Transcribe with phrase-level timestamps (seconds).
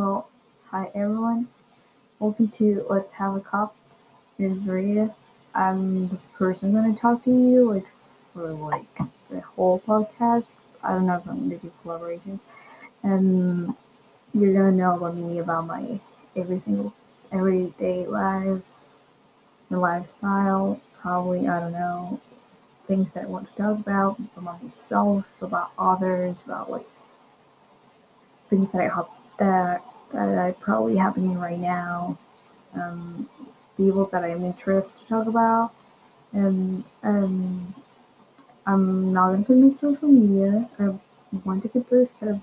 [0.00, 1.46] Hi everyone,
[2.20, 3.76] welcome to Let's Have a Cup.
[4.38, 5.14] Here's Maria.
[5.54, 7.84] I'm the person gonna talk to you like
[8.32, 8.86] for like
[9.28, 10.48] the whole podcast.
[10.82, 12.40] I don't know if I'm gonna do collaborations,
[13.02, 13.76] and
[14.32, 16.00] you're gonna know about me about my
[16.34, 16.94] every single
[17.30, 18.62] everyday life,
[19.68, 20.80] my lifestyle.
[21.02, 22.18] Probably I don't know
[22.86, 26.88] things that I want to talk about about myself, about others, about like
[28.48, 32.18] things that I hope that that I probably happening right now,
[32.74, 33.28] um,
[33.76, 35.72] people that I'm interested to talk about,
[36.32, 37.74] and um,
[38.66, 40.68] I'm not gonna put my social media.
[40.78, 40.94] I
[41.44, 42.42] want to keep this kind of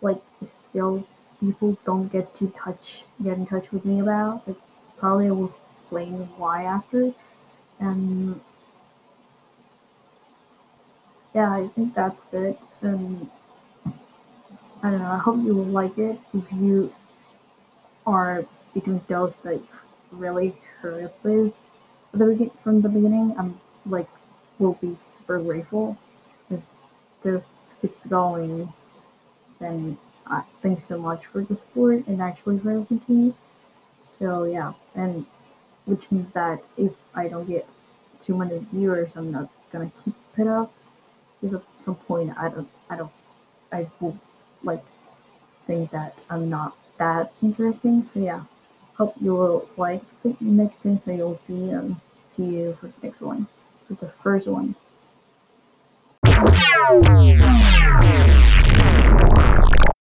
[0.00, 1.06] like still
[1.40, 4.46] people don't get to touch get in touch with me about.
[4.46, 4.56] Like
[4.98, 7.12] probably I will explain why after.
[7.78, 8.40] And
[11.34, 12.58] yeah, I think that's it.
[12.82, 13.30] And
[14.82, 15.10] I don't know.
[15.10, 16.18] I hope you will like it.
[16.32, 16.92] If you
[18.06, 19.60] are between those that
[20.10, 21.70] really heard this
[22.12, 24.08] the from the beginning, I'm like
[24.58, 25.96] will be super grateful
[26.50, 26.60] if
[27.22, 27.42] this
[27.80, 28.72] keeps going.
[29.58, 33.34] Then uh, thanks so much for the support and actually for listening to me.
[33.98, 35.26] So yeah, and
[35.84, 37.66] which means that if I don't get
[38.22, 40.72] too many viewers, I'm not gonna keep it up.
[41.40, 43.12] Because at some point, I don't, I don't,
[43.72, 44.18] I will
[44.62, 44.82] like
[45.66, 48.02] think that I'm not that interesting.
[48.02, 48.42] So yeah,
[48.94, 51.96] hope you will like the next things that you'll see and
[52.28, 53.46] see you for the next one,
[53.86, 54.74] for the first one.